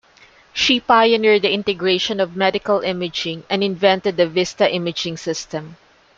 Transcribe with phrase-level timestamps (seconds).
[0.51, 5.77] She pioneered the integration of Medical Imaging and invented the Vista Imaging System.